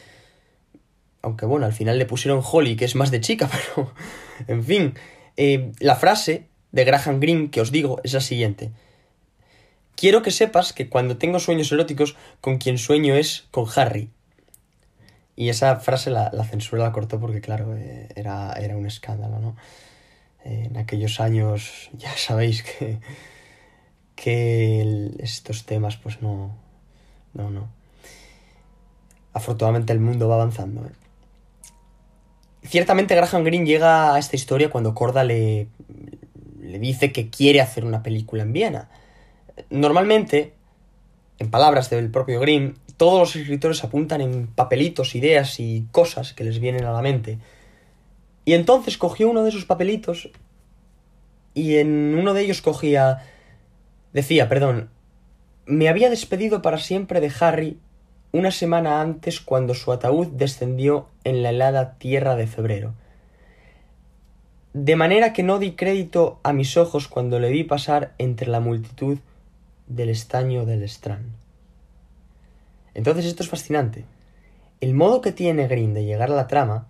aunque 1.23 1.47
bueno, 1.47 1.67
al 1.67 1.73
final 1.73 1.99
le 1.99 2.07
pusieron 2.07 2.43
Holly, 2.43 2.75
que 2.75 2.87
es 2.87 2.97
más 2.97 3.13
de 3.13 3.21
chica, 3.21 3.49
pero 3.77 3.93
en 4.49 4.65
fin, 4.65 4.95
eh, 5.37 5.71
la 5.79 5.95
frase 5.95 6.49
de 6.73 6.85
Graham 6.85 7.21
Greene 7.21 7.51
que 7.51 7.61
os 7.61 7.71
digo 7.71 8.01
es 8.03 8.15
la 8.15 8.21
siguiente. 8.21 8.73
Quiero 9.97 10.23
que 10.23 10.31
sepas 10.31 10.73
que 10.73 10.89
cuando 10.89 11.17
tengo 11.17 11.41
sueños 11.41 11.73
eróticos, 11.73 12.17
con 12.41 12.59
quien 12.59 12.79
sueño 12.79 13.15
es 13.15 13.47
con 13.51 13.67
Harry. 13.75 14.11
Y 15.35 15.49
esa 15.49 15.77
frase 15.77 16.11
la, 16.11 16.31
censura 16.45 16.85
la 16.85 16.93
cortó 16.93 17.21
porque, 17.21 17.41
claro, 17.41 17.77
eh, 17.77 18.09
era, 18.15 18.53
era 18.53 18.77
un 18.77 18.87
escándalo, 18.87 19.39
¿no? 19.39 19.57
en 20.47 20.77
aquellos 20.77 21.21
años 21.21 21.91
ya 21.93 22.17
sabéis 22.17 22.63
que, 22.63 22.99
que 24.15 25.11
estos 25.19 25.67
temas, 25.67 25.97
pues 25.97 26.23
no, 26.23 26.57
no, 27.35 27.51
no. 27.51 27.69
Afortunadamente 29.33 29.93
el 29.93 30.01
mundo 30.01 30.29
va 30.29 30.37
avanzando. 30.37 30.87
¿eh? 30.87 30.93
Ciertamente 32.63 33.15
Graham 33.15 33.45
Greene 33.45 33.67
llega 33.67 34.15
a 34.15 34.19
esta 34.19 34.37
historia 34.37 34.71
cuando 34.71 34.95
Corda 34.95 35.25
le, 35.25 35.69
le 36.61 36.79
dice 36.79 37.13
que 37.13 37.29
quiere 37.29 37.61
hacer 37.61 37.85
una 37.85 38.03
película 38.03 38.43
en 38.43 38.53
Viena. 38.53 38.89
Normalmente, 39.71 40.53
en 41.39 41.51
palabras 41.51 41.91
del 41.91 42.11
propio 42.11 42.41
Greene, 42.41 42.75
todos 42.97 43.21
los 43.21 43.37
escritores 43.37 43.85
apuntan 43.85 44.21
en 44.21 44.47
papelitos 44.47 45.15
ideas 45.15 45.61
y 45.61 45.87
cosas 45.93 46.33
que 46.33 46.45
les 46.45 46.61
vienen 46.61 46.85
a 46.85 46.93
la 46.93 47.03
mente. 47.03 47.39
Y 48.45 48.55
entonces 48.55 48.97
cogió 48.97 49.29
uno 49.29 49.43
de 49.43 49.51
esos 49.51 49.65
papelitos 49.65 50.31
y 51.55 51.77
en 51.77 52.15
uno 52.19 52.35
de 52.35 52.43
ellos 52.43 52.63
cogía... 52.63 53.23
Decía, 54.13 54.49
perdón, 54.49 54.89
me 55.67 55.89
había 55.89 56.09
despedido 56.09 56.63
para 56.63 56.79
siempre 56.79 57.21
de 57.21 57.31
Harry 57.41 57.79
una 58.33 58.51
semana 58.51 59.01
antes 59.01 59.41
cuando 59.41 59.75
su 59.75 59.93
ataúd 59.93 60.29
descendió 60.29 61.09
en 61.25 61.43
la 61.43 61.51
helada 61.51 61.95
tierra 61.99 62.37
de 62.37 62.47
febrero. 62.47 62.95
De 64.73 64.97
manera 64.97 65.33
que 65.33 65.43
no 65.43 65.59
di 65.59 65.73
crédito 65.73 66.39
a 66.43 66.53
mis 66.53 66.77
ojos 66.77 67.09
cuando 67.09 67.41
le 67.41 67.51
vi 67.51 67.65
pasar 67.65 68.15
entre 68.19 68.49
la 68.49 68.61
multitud 68.61 69.19
del 69.87 70.09
estaño 70.09 70.65
del 70.67 70.83
Strand. 70.85 71.33
Entonces 72.95 73.27
esto 73.27 73.43
es 73.43 73.49
fascinante. 73.49 74.05
El 74.81 74.95
modo 74.95 75.21
que 75.21 75.33
tiene 75.33 75.69
Green 75.69 75.95
de 75.95 76.05
llegar 76.05 76.31
a 76.31 76.37
la 76.37 76.49
trama 76.49 76.89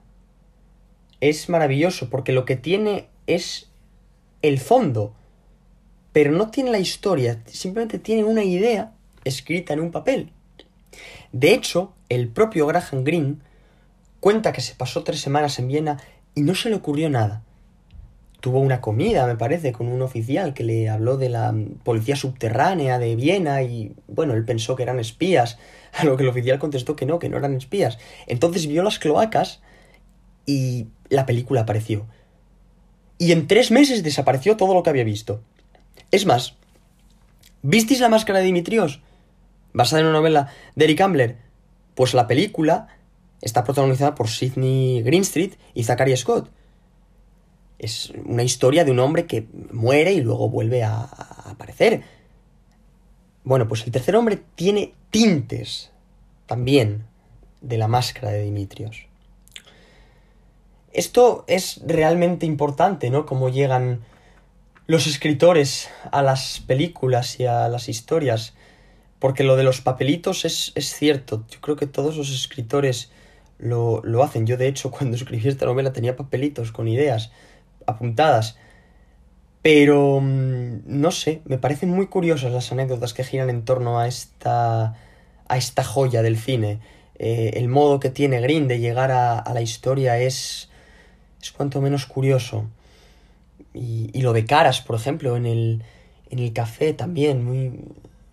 es 1.20 1.48
maravilloso 1.48 2.10
porque 2.10 2.32
lo 2.32 2.44
que 2.44 2.56
tiene 2.56 3.08
es 3.26 3.70
el 4.42 4.58
fondo, 4.58 5.14
pero 6.12 6.30
no 6.30 6.50
tiene 6.50 6.70
la 6.70 6.78
historia, 6.78 7.42
simplemente 7.46 7.98
tiene 7.98 8.24
una 8.24 8.44
idea 8.44 8.92
escrita 9.24 9.72
en 9.72 9.80
un 9.80 9.90
papel. 9.90 10.32
De 11.32 11.52
hecho, 11.52 11.92
el 12.08 12.28
propio 12.28 12.66
Graham 12.66 13.04
Greene 13.04 13.36
cuenta 14.20 14.52
que 14.52 14.60
se 14.60 14.74
pasó 14.74 15.04
tres 15.04 15.20
semanas 15.20 15.58
en 15.58 15.68
Viena 15.68 15.98
y 16.34 16.42
no 16.42 16.54
se 16.54 16.70
le 16.70 16.76
ocurrió 16.76 17.10
nada. 17.10 17.42
Tuvo 18.40 18.60
una 18.60 18.80
comida, 18.80 19.26
me 19.26 19.36
parece, 19.36 19.72
con 19.72 19.88
un 19.88 20.02
oficial 20.02 20.54
que 20.54 20.62
le 20.62 20.88
habló 20.88 21.16
de 21.16 21.28
la 21.28 21.54
policía 21.82 22.16
subterránea 22.16 22.98
de 22.98 23.16
Viena 23.16 23.62
y, 23.62 23.94
bueno, 24.06 24.34
él 24.34 24.44
pensó 24.44 24.76
que 24.76 24.82
eran 24.82 25.00
espías, 25.00 25.58
a 25.92 26.04
lo 26.04 26.16
que 26.16 26.22
el 26.22 26.28
oficial 26.28 26.58
contestó 26.58 26.96
que 26.96 27.06
no, 27.06 27.18
que 27.18 27.28
no 27.28 27.38
eran 27.38 27.54
espías. 27.54 27.98
Entonces 28.26 28.66
vio 28.66 28.82
las 28.82 28.98
cloacas 28.98 29.60
y 30.44 30.88
la 31.08 31.26
película 31.26 31.62
apareció. 31.62 32.06
Y 33.18 33.32
en 33.32 33.46
tres 33.46 33.70
meses 33.70 34.02
desapareció 34.02 34.56
todo 34.56 34.74
lo 34.74 34.82
que 34.82 34.90
había 34.90 35.04
visto. 35.04 35.40
Es 36.10 36.26
más, 36.26 36.54
¿visteis 37.62 38.00
la 38.00 38.08
máscara 38.08 38.40
de 38.40 38.44
Dimitrios? 38.44 39.00
basada 39.76 40.00
en 40.00 40.06
una 40.06 40.18
novela 40.18 40.48
de 40.74 40.84
Eric 40.86 41.00
Ambler? 41.02 41.36
Pues 41.94 42.14
la 42.14 42.26
película 42.26 42.88
está 43.42 43.62
protagonizada 43.62 44.14
por 44.14 44.28
Sidney 44.28 45.02
Greenstreet 45.02 45.58
y 45.74 45.84
Zachary 45.84 46.16
Scott. 46.16 46.50
Es 47.78 48.12
una 48.24 48.42
historia 48.42 48.84
de 48.84 48.90
un 48.90 49.00
hombre 49.00 49.26
que 49.26 49.46
muere 49.72 50.12
y 50.12 50.20
luego 50.20 50.48
vuelve 50.48 50.82
a, 50.82 51.02
aparecer. 51.44 52.02
Bueno, 53.44 53.68
pues 53.68 53.84
el 53.84 53.92
tercer 53.92 54.16
hombre 54.16 54.40
tiene 54.54 54.94
tintes 55.10 55.90
también 56.46 57.04
de 57.60 57.78
la 57.78 57.88
máscara 57.88 58.30
de 58.30 58.42
Dimitrios. 58.42 59.06
Esto 60.92 61.44
es 61.46 61.80
realmente 61.86 62.46
importante, 62.46 63.10
¿no? 63.10 63.26
Cómo 63.26 63.50
llegan 63.50 64.00
los 64.86 65.06
escritores 65.06 65.88
a 66.10 66.22
las 66.22 66.60
películas 66.60 67.38
y 67.38 67.46
a 67.46 67.68
las 67.68 67.88
historias. 67.88 68.54
Porque 69.18 69.44
lo 69.44 69.56
de 69.56 69.64
los 69.64 69.80
papelitos 69.80 70.44
es, 70.44 70.72
cierto. 70.74 71.44
Yo 71.50 71.60
creo 71.60 71.76
que 71.76 71.86
todos 71.86 72.16
los 72.16 72.30
escritores 72.30 73.10
lo, 73.58 74.02
lo, 74.04 74.22
hacen. 74.22 74.46
Yo, 74.46 74.56
de 74.56 74.68
hecho, 74.68 74.90
cuando 74.92 75.16
escribí 75.16 75.46
esta 75.48 75.66
novela 75.66 75.92
tenía 75.92 76.16
papelitos 76.16 76.72
con 76.72 76.88
ideas 76.88 77.30
apuntadas. 77.86 78.56
Pero, 79.62 80.20
mm, 80.20 80.82
no 80.86 81.10
sé, 81.10 81.42
me 81.44 81.58
parecen 81.58 81.90
muy 81.90 82.06
curiosas 82.06 82.52
las 82.52 82.70
anécdotas 82.70 83.14
que 83.14 83.24
giran 83.24 83.50
en 83.50 83.64
torno 83.64 83.98
a 83.98 84.06
esta, 84.06 84.94
a 85.48 85.56
esta 85.56 85.82
joya 85.82 86.22
del 86.22 86.38
cine. 86.38 86.78
Eh, 87.18 87.52
el 87.54 87.68
modo 87.68 87.98
que 87.98 88.10
tiene 88.10 88.40
Green 88.40 88.68
de 88.68 88.78
llegar 88.78 89.10
a, 89.10 89.38
a 89.38 89.54
la 89.54 89.62
historia 89.62 90.18
es, 90.18 90.68
es 91.42 91.50
cuanto 91.52 91.80
menos 91.80 92.06
curioso. 92.06 92.66
Y, 93.74 94.10
y, 94.12 94.22
lo 94.22 94.32
de 94.32 94.44
caras, 94.44 94.80
por 94.80 94.96
ejemplo, 94.96 95.36
en 95.36 95.46
el, 95.46 95.82
en 96.30 96.38
el 96.38 96.52
café 96.52 96.92
también, 96.92 97.44
muy, 97.44 97.72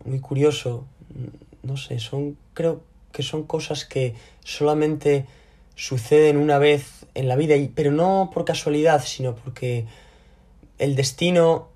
muy 0.05 0.19
curioso. 0.19 0.86
No 1.63 1.77
sé, 1.77 2.00
son, 2.00 2.38
creo 2.53 2.81
que 3.12 3.24
son 3.24 3.43
cosas 3.43 3.86
que 3.86 4.15
solamente 4.43 5.25
suceden 5.75 6.38
una 6.38 6.57
vez 6.57 7.02
en 7.15 7.27
la 7.27 7.36
vida, 7.36 7.55
pero 7.75 7.91
no 7.91 8.32
por 8.34 8.46
casualidad, 8.46 9.03
sino 9.05 9.36
porque 9.36 9.86
el 10.79 10.96
destino 10.96 11.70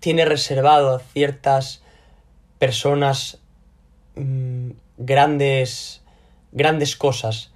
tiene 0.00 0.24
reservado 0.24 0.94
a 0.94 1.00
ciertas 1.00 1.82
personas 2.58 3.38
mm, 4.14 4.70
grandes, 4.98 6.02
grandes 6.52 6.96
cosas, 6.96 7.52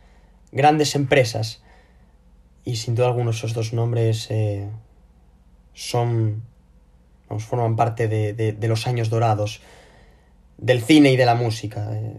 grandes 0.53 0.95
empresas. 0.95 1.63
Y 2.65 2.77
sin 2.77 2.95
duda 2.95 3.07
alguno 3.07 3.31
esos 3.31 3.55
dos 3.55 3.73
nombres 3.73 4.31
eh, 4.31 4.69
son, 5.75 6.43
forman 7.39 7.77
parte 7.77 8.09
de, 8.09 8.33
de 8.35 8.69
los 8.69 8.87
años 8.87 9.09
dorados 9.09 9.61
del 10.61 10.83
cine 10.83 11.13
y 11.13 11.17
de 11.17 11.27
la 11.27 11.35
música. 11.35 11.89
Eh, 11.93 12.17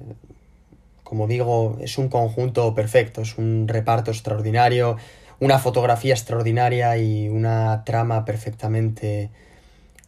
como 1.11 1.27
digo, 1.27 1.77
es 1.81 1.97
un 1.97 2.07
conjunto 2.07 2.73
perfecto, 2.73 3.23
es 3.23 3.37
un 3.37 3.67
reparto 3.67 4.11
extraordinario, 4.11 4.95
una 5.41 5.59
fotografía 5.59 6.13
extraordinaria 6.13 6.95
y 6.95 7.27
una 7.27 7.83
trama 7.83 8.23
perfectamente 8.23 9.29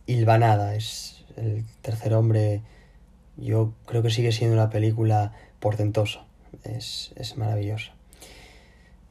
hilvanada. 0.05 0.75
Es 0.75 1.25
el 1.35 1.65
tercer 1.81 2.13
hombre, 2.13 2.61
yo 3.35 3.73
creo 3.85 4.01
que 4.01 4.11
sigue 4.11 4.31
siendo 4.31 4.55
una 4.55 4.69
película 4.69 5.33
portentosa, 5.59 6.23
es, 6.63 7.11
es 7.17 7.35
maravillosa. 7.35 7.91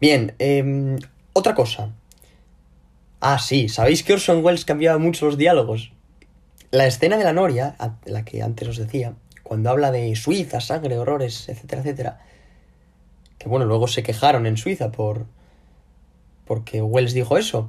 Bien, 0.00 0.34
em, 0.38 0.96
otra 1.34 1.54
cosa. 1.54 1.90
Ah, 3.20 3.38
sí, 3.38 3.68
¿sabéis 3.68 4.02
que 4.02 4.14
Orson 4.14 4.42
Welles 4.42 4.64
cambiaba 4.64 4.96
mucho 4.96 5.26
los 5.26 5.36
diálogos? 5.36 5.92
La 6.70 6.86
escena 6.86 7.18
de 7.18 7.24
la 7.24 7.34
noria, 7.34 7.76
la 8.06 8.24
que 8.24 8.42
antes 8.42 8.66
os 8.66 8.78
decía, 8.78 9.12
cuando 9.52 9.68
habla 9.68 9.90
de 9.90 10.16
Suiza, 10.16 10.62
sangre, 10.62 10.96
horrores, 10.96 11.46
etcétera, 11.50 11.82
etcétera, 11.82 12.20
que 13.36 13.50
bueno, 13.50 13.66
luego 13.66 13.86
se 13.86 14.02
quejaron 14.02 14.46
en 14.46 14.56
Suiza 14.56 14.90
por... 14.90 15.26
porque 16.46 16.80
Wells 16.80 17.12
dijo 17.12 17.36
eso. 17.36 17.68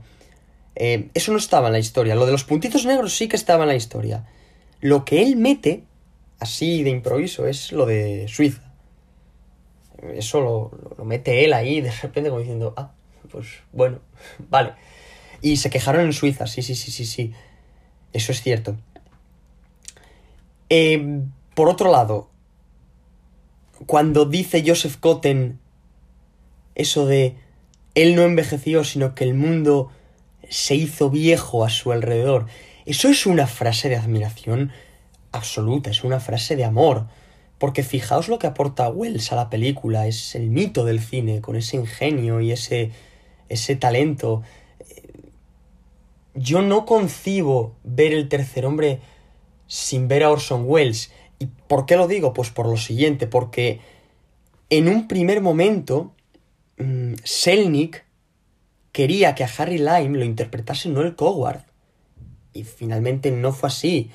Eh, 0.77 1.09
eso 1.13 1.33
no 1.33 1.37
estaba 1.37 1.67
en 1.67 1.73
la 1.73 1.79
historia. 1.79 2.15
Lo 2.15 2.25
de 2.25 2.31
los 2.31 2.45
puntitos 2.45 2.85
negros 2.85 3.17
sí 3.17 3.27
que 3.27 3.35
estaba 3.35 3.63
en 3.63 3.67
la 3.67 3.75
historia. 3.75 4.25
Lo 4.79 5.03
que 5.03 5.23
él 5.23 5.35
mete, 5.35 5.83
así 6.39 6.83
de 6.83 6.89
improviso, 6.89 7.47
es 7.47 7.73
lo 7.73 7.85
de 7.85 8.29
Suiza. 8.29 8.71
Eso 10.13 10.39
lo, 10.39 10.95
lo 10.97 11.03
mete 11.03 11.43
él 11.43 11.51
ahí 11.51 11.81
de 11.81 11.91
repente 11.91 12.29
como 12.29 12.39
diciendo, 12.39 12.73
ah, 12.77 12.93
pues 13.29 13.47
bueno, 13.73 13.99
vale. 14.49 14.71
Y 15.41 15.57
se 15.57 15.69
quejaron 15.69 16.05
en 16.05 16.13
Suiza, 16.13 16.47
sí, 16.47 16.61
sí, 16.61 16.75
sí, 16.75 16.91
sí, 16.91 17.05
sí. 17.05 17.33
Eso 18.13 18.31
es 18.31 18.41
cierto. 18.41 18.77
Eh, 20.69 21.25
por 21.53 21.69
otro 21.69 21.91
lado, 21.91 22.29
cuando 23.85 24.25
dice 24.25 24.63
Joseph 24.65 24.97
Cotten 24.99 25.59
eso 26.75 27.05
de 27.05 27.35
él 27.95 28.15
no 28.15 28.23
envejeció, 28.23 28.83
sino 28.83 29.13
que 29.13 29.23
el 29.23 29.33
mundo 29.33 29.91
se 30.49 30.75
hizo 30.75 31.09
viejo 31.09 31.63
a 31.63 31.69
su 31.69 31.91
alrededor, 31.91 32.47
eso 32.85 33.07
es 33.07 33.25
una 33.25 33.47
frase 33.47 33.89
de 33.89 33.95
admiración 33.95 34.71
absoluta, 35.31 35.89
es 35.89 36.03
una 36.03 36.19
frase 36.19 36.55
de 36.55 36.65
amor. 36.65 37.07
Porque 37.57 37.83
fijaos 37.83 38.27
lo 38.27 38.39
que 38.39 38.47
aporta 38.47 38.89
Wells 38.89 39.31
a 39.31 39.35
la 39.35 39.49
película, 39.49 40.05
es 40.07 40.35
el 40.35 40.49
mito 40.49 40.83
del 40.83 40.99
cine, 40.99 41.39
con 41.39 41.55
ese 41.55 41.77
ingenio 41.77 42.41
y 42.41 42.51
ese, 42.51 42.91
ese 43.47 43.75
talento. 43.77 44.43
Yo 46.33 46.61
no 46.61 46.85
concibo 46.85 47.73
ver 47.83 48.11
el 48.13 48.27
tercer 48.27 48.65
hombre 48.65 48.99
sin 49.67 50.09
ver 50.09 50.23
a 50.23 50.31
Orson 50.31 50.65
Welles. 50.65 51.11
¿Y 51.43 51.47
por 51.67 51.85
qué 51.85 51.97
lo 51.97 52.07
digo? 52.07 52.31
Pues 52.31 52.51
por 52.51 52.69
lo 52.69 52.77
siguiente, 52.77 53.27
porque 53.27 53.81
en 54.69 54.87
un 54.87 55.09
primer 55.09 55.41
momento 55.41 56.13
mm, 56.77 57.15
Selnick 57.21 58.05
quería 58.93 59.35
que 59.35 59.43
a 59.43 59.49
Harry 59.57 59.77
Lime 59.77 60.17
lo 60.19 60.23
interpretase 60.23 60.87
Noel 60.87 61.17
Coward. 61.17 61.65
Y 62.53 62.63
finalmente 62.63 63.29
no 63.29 63.51
fue 63.51 63.67
así. 63.67 64.09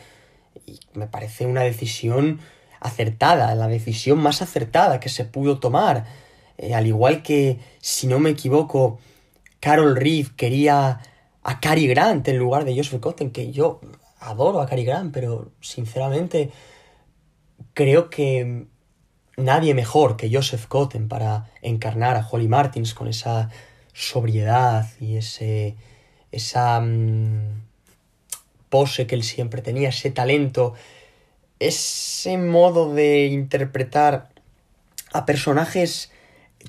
Y 0.64 0.80
me 0.94 1.06
parece 1.06 1.44
una 1.44 1.60
decisión 1.60 2.40
acertada, 2.80 3.54
la 3.54 3.68
decisión 3.68 4.18
más 4.20 4.40
acertada 4.40 4.98
que 4.98 5.10
se 5.10 5.26
pudo 5.26 5.60
tomar. 5.60 6.06
Eh, 6.56 6.72
al 6.72 6.86
igual 6.86 7.22
que, 7.22 7.58
si 7.82 8.06
no 8.06 8.20
me 8.20 8.30
equivoco, 8.30 9.00
Carol 9.60 9.96
Reed 9.96 10.28
quería 10.28 11.00
a 11.42 11.60
Cary 11.60 11.88
Grant 11.88 12.26
en 12.26 12.38
lugar 12.38 12.64
de 12.64 12.74
Joseph 12.74 13.00
Cotten, 13.00 13.32
que 13.32 13.52
yo 13.52 13.82
adoro 14.18 14.62
a 14.62 14.66
Cary 14.66 14.84
Grant, 14.84 15.12
pero 15.12 15.52
sinceramente 15.60 16.52
creo 17.74 18.10
que 18.10 18.66
nadie 19.36 19.74
mejor 19.74 20.16
que 20.16 20.30
Joseph 20.32 20.66
Cotten 20.66 21.08
para 21.08 21.50
encarnar 21.62 22.16
a 22.16 22.26
Holly 22.28 22.48
Martins 22.48 22.94
con 22.94 23.08
esa 23.08 23.50
sobriedad 23.92 24.88
y 25.00 25.16
ese 25.16 25.76
esa 26.30 26.80
mm, 26.80 27.62
pose 28.68 29.06
que 29.06 29.14
él 29.14 29.22
siempre 29.22 29.62
tenía, 29.62 29.88
ese 29.88 30.10
talento, 30.10 30.74
ese 31.58 32.36
modo 32.36 32.92
de 32.92 33.26
interpretar 33.26 34.28
a 35.12 35.24
personajes 35.24 36.10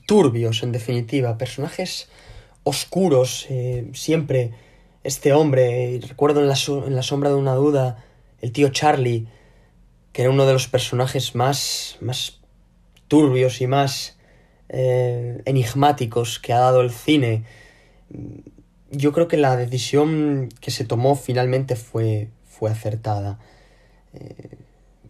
turbios, 0.06 0.64
en 0.64 0.72
definitiva, 0.72 1.38
personajes 1.38 2.10
oscuros, 2.64 3.48
eh, 3.50 3.90
siempre 3.94 4.54
este 5.04 5.34
hombre, 5.34 6.00
recuerdo 6.08 6.42
en 6.42 6.48
la, 6.48 6.58
en 6.86 6.96
la, 6.96 7.04
sombra 7.04 7.30
de 7.30 7.36
una 7.36 7.54
duda, 7.54 8.04
el 8.42 8.52
tío 8.52 8.70
Charlie, 8.70 9.28
que 10.20 10.24
era 10.24 10.32
uno 10.32 10.46
de 10.46 10.52
los 10.52 10.68
personajes 10.68 11.34
más, 11.34 11.96
más 12.02 12.42
turbios 13.08 13.62
y 13.62 13.68
más 13.68 14.18
eh, 14.68 15.42
enigmáticos 15.46 16.40
que 16.40 16.52
ha 16.52 16.60
dado 16.60 16.82
el 16.82 16.92
cine. 16.92 17.46
Yo 18.92 19.14
creo 19.14 19.30
que 19.30 19.38
la 19.38 19.56
decisión 19.56 20.50
que 20.60 20.72
se 20.72 20.84
tomó 20.84 21.16
finalmente 21.16 21.78
fue, 21.78 22.32
fue 22.44 22.70
acertada. 22.70 23.40
Eh, 24.14 24.58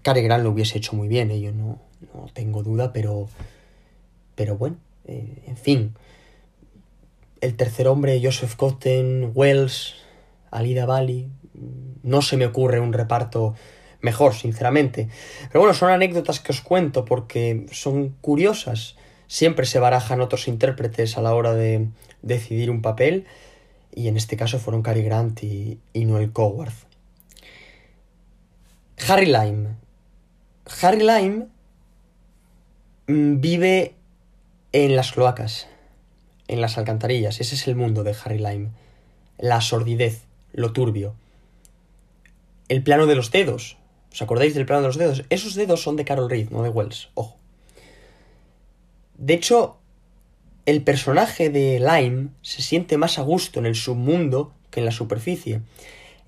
Cary 0.04 0.22
Grant 0.22 0.44
lo 0.44 0.52
hubiese 0.52 0.78
hecho 0.78 0.96
muy 0.96 1.08
bien, 1.08 1.32
yo 1.42 1.54
no, 1.54 1.82
no 2.14 2.28
tengo 2.32 2.62
duda, 2.62 2.94
pero, 2.94 3.30
pero 4.36 4.58
bueno, 4.58 4.78
eh, 5.06 5.42
en 5.48 5.58
fin. 5.58 5.96
El 7.42 7.56
tercer 7.56 7.88
hombre, 7.88 8.22
Joseph 8.24 8.56
Cotten, 8.56 9.32
Wells, 9.34 9.96
Alida 10.52 10.86
Bali. 10.86 11.32
No 12.04 12.22
se 12.22 12.38
me 12.38 12.46
ocurre 12.46 12.80
un 12.80 12.94
reparto 12.94 13.56
mejor, 14.02 14.34
sinceramente. 14.34 15.10
Pero 15.48 15.62
bueno, 15.62 15.74
son 15.74 15.92
anécdotas 15.92 16.40
que 16.40 16.52
os 16.52 16.62
cuento 16.62 17.06
porque 17.06 17.66
son 17.72 18.10
curiosas. 18.22 18.96
Siempre 19.28 19.66
se 19.66 19.80
barajan 19.80 20.22
otros 20.22 20.48
intérpretes 20.48 21.18
a 21.18 21.22
la 21.22 21.34
hora 21.34 21.54
de 21.54 21.88
decidir 22.22 22.72
un 22.72 22.82
papel 22.82 23.26
y 23.94 24.08
en 24.08 24.18
este 24.18 24.38
caso 24.38 24.60
fueron 24.60 24.82
Cary 24.82 25.02
Grant 25.02 25.44
y, 25.44 25.80
Noel 25.94 26.32
Coward. 26.32 26.74
Harry 29.08 29.26
Lime. 29.26 29.76
Harry 30.82 31.00
Lime 31.00 31.48
mm, 33.08 33.40
vive 33.40 33.96
en 34.72 34.96
las 34.96 35.12
cloacas, 35.12 35.68
en 36.48 36.62
las 36.62 36.78
alcantarillas. 36.78 37.40
Ese 37.40 37.56
es 37.56 37.68
el 37.68 37.76
mundo 37.76 38.04
de 38.04 38.16
Harry 38.24 38.38
Lime. 38.38 38.70
La 39.38 39.62
sordidez, 39.62 40.24
lo 40.54 40.74
turbio. 40.74 41.16
El 42.68 42.84
plano 42.84 43.08
de 43.08 43.16
los 43.16 43.32
dedos. 43.32 43.79
¿Os 44.12 44.22
acordáis 44.22 44.54
del 44.56 44.66
plano 44.66 44.82
de 44.82 44.88
los 44.88 44.98
dedos? 44.98 45.24
Esos 45.30 45.56
dedos 45.56 45.82
son 45.82 45.96
de 45.96 46.06
Carol 46.06 46.30
Reed, 46.30 46.50
no 46.50 46.64
de 46.64 46.70
Wells. 46.70 47.10
Ojo. 47.14 47.38
De 49.18 49.34
hecho, 49.34 49.78
el 50.66 50.84
personaje 50.84 51.50
de 51.50 51.80
Lime 51.80 52.30
se 52.42 52.62
siente 52.62 52.98
más 52.98 53.20
a 53.20 53.22
gusto 53.22 53.60
en 53.60 53.66
el 53.66 53.76
submundo 53.76 54.54
que 54.72 54.80
en 54.80 54.86
la 54.86 54.92
superficie. 54.92 55.62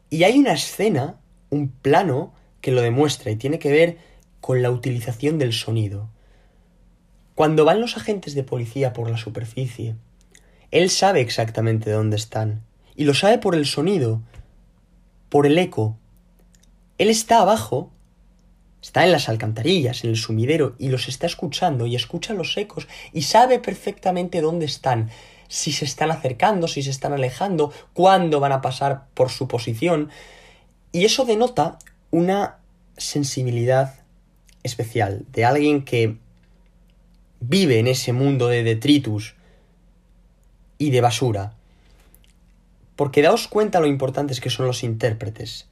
Y 0.09 0.23
hay 0.23 0.37
una 0.37 0.53
escena, 0.53 1.19
un 1.49 1.69
plano, 1.69 2.33
que 2.61 2.71
lo 2.71 2.81
demuestra 2.81 3.31
y 3.31 3.35
tiene 3.35 3.59
que 3.59 3.71
ver 3.71 3.97
con 4.39 4.61
la 4.61 4.71
utilización 4.71 5.37
del 5.37 5.53
sonido. 5.53 6.09
Cuando 7.35 7.65
van 7.65 7.81
los 7.81 7.97
agentes 7.97 8.35
de 8.35 8.43
policía 8.43 8.93
por 8.93 9.09
la 9.09 9.17
superficie, 9.17 9.95
él 10.69 10.89
sabe 10.89 11.21
exactamente 11.21 11.91
dónde 11.91 12.15
están. 12.15 12.63
Y 12.95 13.05
lo 13.05 13.13
sabe 13.13 13.37
por 13.37 13.55
el 13.55 13.65
sonido, 13.65 14.21
por 15.29 15.45
el 15.47 15.57
eco. 15.57 15.97
Él 17.01 17.09
está 17.09 17.41
abajo 17.41 17.91
Está 18.81 19.05
en 19.05 19.11
las 19.11 19.29
alcantarillas, 19.29 20.03
en 20.03 20.09
el 20.09 20.17
sumidero, 20.17 20.75
y 20.79 20.89
los 20.89 21.07
está 21.07 21.27
escuchando 21.27 21.85
y 21.85 21.95
escucha 21.95 22.33
los 22.33 22.57
ecos 22.57 22.87
y 23.13 23.21
sabe 23.21 23.59
perfectamente 23.59 24.41
dónde 24.41 24.65
están, 24.65 25.11
si 25.47 25.71
se 25.71 25.85
están 25.85 26.09
acercando, 26.09 26.67
si 26.67 26.81
se 26.81 26.89
están 26.89 27.13
alejando, 27.13 27.71
cuándo 27.93 28.39
van 28.39 28.53
a 28.53 28.61
pasar 28.61 29.05
por 29.13 29.29
su 29.29 29.47
posición. 29.47 30.09
Y 30.91 31.05
eso 31.05 31.25
denota 31.25 31.77
una 32.09 32.57
sensibilidad 32.97 33.99
especial 34.63 35.25
de 35.31 35.45
alguien 35.45 35.85
que 35.85 36.17
vive 37.39 37.77
en 37.77 37.87
ese 37.87 38.13
mundo 38.13 38.47
de 38.47 38.63
detritus 38.63 39.35
y 40.79 40.89
de 40.89 41.01
basura. 41.01 41.53
Porque 42.95 43.21
daos 43.21 43.47
cuenta 43.47 43.79
lo 43.79 43.85
importantes 43.85 44.41
que 44.41 44.49
son 44.49 44.65
los 44.65 44.83
intérpretes. 44.83 45.67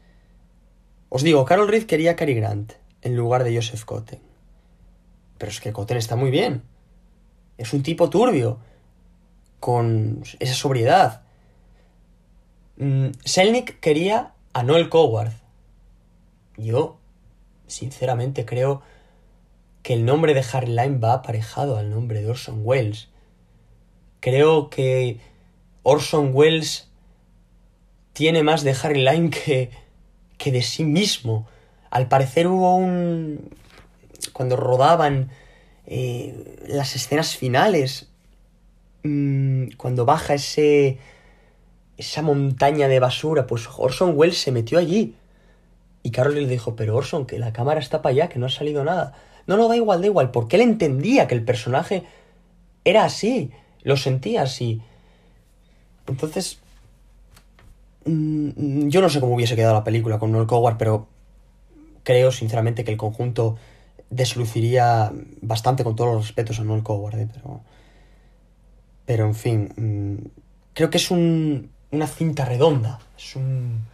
Os 1.10 1.24
digo, 1.24 1.46
Carol 1.46 1.68
Reed 1.68 1.86
quería 1.86 2.12
a 2.12 2.16
Cary 2.16 2.36
Grant 2.36 2.74
en 3.02 3.16
lugar 3.16 3.44
de 3.44 3.56
Joseph 3.56 3.84
Cotten. 3.84 4.22
Pero 5.38 5.52
es 5.52 5.60
que 5.60 5.74
Cotten 5.74 5.98
está 5.98 6.16
muy 6.16 6.32
bien. 6.32 6.64
Es 7.58 7.74
un 7.74 7.84
tipo 7.84 8.10
turbio, 8.10 8.60
con 9.60 10.24
esa 10.40 10.54
sobriedad. 10.54 11.24
Mm, 12.78 13.10
Selnick 13.24 13.80
quería 13.80 14.34
a 14.54 14.64
Noel 14.64 14.90
Coward. 14.90 15.34
Yo, 16.58 16.98
sinceramente, 17.68 18.46
creo 18.46 18.82
que 19.84 19.94
el 19.94 20.06
nombre 20.06 20.34
de 20.34 20.46
Harry 20.52 20.68
Lime 20.68 20.98
va 20.98 21.14
aparejado 21.14 21.78
al 21.78 21.90
nombre 21.90 22.22
de 22.22 22.30
Orson 22.30 22.62
Welles. 22.64 23.10
Creo 24.20 24.70
que 24.70 25.20
Orson 25.84 26.32
Welles 26.34 26.90
tiene 28.14 28.44
más 28.44 28.64
de 28.64 28.76
Harry 28.82 29.04
Lime 29.04 29.30
que, 29.30 29.72
que 30.40 30.52
de 30.52 30.64
sí 30.64 30.84
mismo. 30.84 31.48
Al 31.92 32.08
parecer 32.08 32.48
hubo 32.48 32.76
un... 32.76 33.52
cuando 34.34 34.56
rodaban 34.56 35.30
eh, 35.86 36.58
las 36.68 36.96
escenas 36.96 37.36
finales, 37.36 38.10
mm, 39.04 39.74
cuando 39.78 40.06
baja 40.06 40.34
ese... 40.34 40.98
esa 41.98 42.24
montaña 42.24 42.88
de 42.88 43.00
basura, 43.00 43.46
pues 43.46 43.68
Orson 43.78 44.14
Welles 44.16 44.42
se 44.42 44.52
metió 44.52 44.80
allí. 44.80 45.14
Y 46.02 46.12
Carol 46.12 46.34
le 46.34 46.48
dijo, 46.48 46.76
pero 46.76 46.96
Orson, 46.96 47.28
que 47.28 47.38
la 47.38 47.54
cámara 47.54 47.80
está 47.80 48.02
para 48.02 48.14
allá, 48.14 48.30
que 48.30 48.40
no 48.40 48.48
ha 48.48 48.50
salido 48.50 48.84
nada. 48.84 49.14
No, 49.46 49.58
no, 49.58 49.68
da 49.68 49.76
igual, 49.76 50.02
da 50.02 50.08
igual, 50.08 50.32
porque 50.32 50.56
él 50.56 50.62
entendía 50.62 51.28
que 51.28 51.36
el 51.36 51.44
personaje 51.44 52.04
era 52.86 53.04
así, 53.04 53.52
lo 53.84 53.98
sentía 53.98 54.44
así. 54.44 54.82
Entonces, 56.08 56.60
mm, 58.10 58.90
yo 58.90 59.02
no 59.02 59.10
sé 59.10 59.20
cómo 59.20 59.36
hubiese 59.36 59.56
quedado 59.56 59.74
la 59.74 59.84
película 59.84 60.20
con 60.20 60.32
Noel 60.32 60.48
Coward, 60.48 60.78
pero 60.78 61.08
creo 62.04 62.32
sinceramente 62.32 62.84
que 62.84 62.92
el 62.92 62.98
conjunto 62.98 63.58
desluciría 64.10 65.12
bastante 65.42 65.84
con 65.84 65.96
todos 65.96 66.16
los 66.16 66.28
respetos 66.28 66.60
a 66.60 66.64
Noel 66.64 66.84
Coward, 66.84 67.20
¿eh? 67.20 67.28
pero, 67.34 67.62
pero 69.06 69.26
en 69.26 69.36
fin, 69.36 69.74
mm, 69.76 70.28
creo 70.74 70.90
que 70.90 70.98
es 70.98 71.12
un, 71.12 71.70
una 71.92 72.08
cinta 72.08 72.46
redonda, 72.46 73.00
es 73.18 73.36
un, 73.36 73.86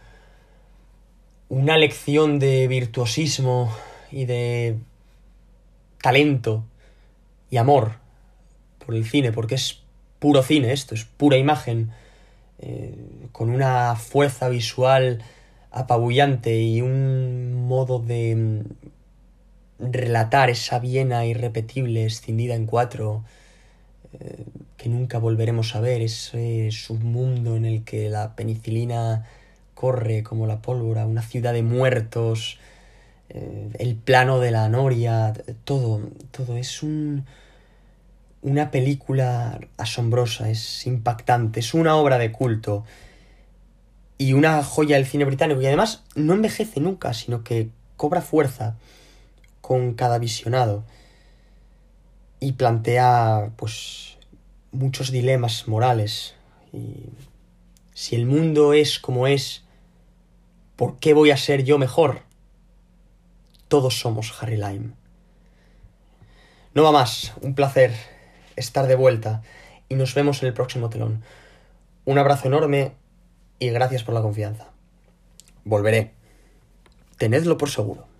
una 1.48 1.76
lección 1.76 2.38
de 2.38 2.66
virtuosismo 2.68 3.70
y 4.10 4.24
de 4.24 4.78
talento 6.00 6.64
y 7.50 7.56
amor 7.56 7.92
por 8.84 8.94
el 8.94 9.04
cine, 9.04 9.32
porque 9.32 9.56
es 9.56 9.82
puro 10.18 10.42
cine 10.42 10.72
esto, 10.72 10.94
es 10.94 11.04
pura 11.04 11.36
imagen, 11.36 11.92
eh, 12.58 12.94
con 13.32 13.50
una 13.50 13.96
fuerza 13.96 14.48
visual 14.48 15.22
apabullante 15.70 16.58
y 16.58 16.80
un 16.80 17.66
modo 17.66 17.98
de 17.98 18.34
mm, 18.34 19.90
relatar 19.92 20.48
esa 20.50 20.78
Viena 20.78 21.26
irrepetible, 21.26 22.06
escindida 22.06 22.54
en 22.54 22.66
cuatro, 22.66 23.24
eh, 24.18 24.44
que 24.76 24.88
nunca 24.88 25.18
volveremos 25.18 25.74
a 25.76 25.80
ver, 25.80 26.00
ese 26.00 26.70
submundo 26.70 27.56
en 27.56 27.66
el 27.66 27.84
que 27.84 28.08
la 28.08 28.34
penicilina 28.36 29.26
corre 29.74 30.22
como 30.22 30.46
la 30.46 30.62
pólvora, 30.62 31.06
una 31.06 31.22
ciudad 31.22 31.52
de 31.52 31.62
muertos, 31.62 32.58
eh, 33.28 33.68
el 33.78 33.96
plano 33.96 34.40
de 34.40 34.50
la 34.50 34.68
noria, 34.70 35.34
todo, 35.64 36.00
todo 36.30 36.56
es 36.56 36.82
un, 36.82 37.26
una 38.46 38.70
película 38.70 39.60
asombrosa, 39.76 40.48
es 40.48 40.86
impactante, 40.86 41.60
es 41.60 41.74
una 41.74 41.96
obra 41.96 42.16
de 42.16 42.32
culto 42.32 42.84
y 44.16 44.32
una 44.32 44.62
joya 44.62 44.96
del 44.96 45.06
cine 45.06 45.26
británico 45.26 45.60
y 45.60 45.66
además 45.66 46.04
no 46.14 46.32
envejece 46.32 46.80
nunca, 46.80 47.12
sino 47.12 47.44
que 47.44 47.68
cobra 47.98 48.22
fuerza 48.22 48.76
con 49.60 49.92
cada 49.94 50.18
visionado 50.18 50.84
y 52.40 52.52
plantea 52.52 53.50
pues 53.56 54.16
muchos 54.72 55.10
dilemas 55.10 55.68
morales 55.68 56.34
y 56.72 57.10
si 57.92 58.14
el 58.16 58.26
mundo 58.26 58.72
es 58.72 58.98
como 58.98 59.26
es, 59.26 59.64
¿por 60.76 60.98
qué 60.98 61.12
voy 61.12 61.30
a 61.30 61.36
ser 61.36 61.64
yo 61.64 61.78
mejor? 61.78 62.26
todos 63.68 63.98
somos 63.98 64.32
Harry 64.40 64.56
Lime. 64.56 64.92
No 66.74 66.82
va 66.82 66.92
más, 66.92 67.32
un 67.40 67.54
placer 67.54 67.94
estar 68.56 68.86
de 68.86 68.96
vuelta 68.96 69.42
y 69.88 69.94
nos 69.94 70.14
vemos 70.14 70.42
en 70.42 70.48
el 70.48 70.54
próximo 70.54 70.90
telón. 70.90 71.22
Un 72.04 72.18
abrazo 72.18 72.48
enorme 72.48 72.92
y 73.58 73.70
gracias 73.70 74.04
por 74.04 74.14
la 74.14 74.22
confianza. 74.22 74.66
Volveré. 75.64 76.12
Tenedlo 77.18 77.56
por 77.58 77.70
seguro. 77.70 78.15